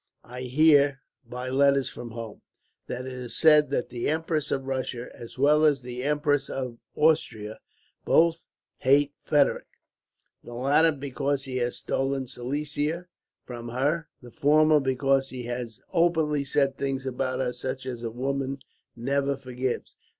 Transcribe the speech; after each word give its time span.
I 0.25 0.41
hear, 0.41 0.99
by 1.29 1.49
letters 1.49 1.87
from 1.87 2.09
home, 2.09 2.41
that 2.87 3.05
it 3.05 3.11
is 3.13 3.37
said 3.37 3.69
that 3.69 3.89
the 3.89 4.09
Empress 4.09 4.49
of 4.49 4.65
Russia, 4.65 5.09
as 5.13 5.37
well 5.37 5.63
as 5.63 5.83
the 5.83 6.01
Empress 6.01 6.49
of 6.49 6.79
Austria, 6.95 7.59
both 8.03 8.41
hate 8.79 9.13
Frederick; 9.21 9.67
the 10.43 10.55
latter 10.55 10.91
because 10.91 11.43
he 11.43 11.57
has 11.57 11.77
stolen 11.77 12.25
Silesia 12.25 13.09
from 13.45 13.69
her; 13.69 14.07
the 14.23 14.31
former 14.31 14.79
because 14.79 15.29
he 15.29 15.43
has 15.43 15.81
openly 15.93 16.43
said 16.45 16.79
things 16.79 17.05
about 17.05 17.39
her 17.39 17.53
such 17.53 17.85
as 17.85 18.01
a 18.01 18.09
woman 18.09 18.57
never 18.95 19.37
forgives. 19.37 19.97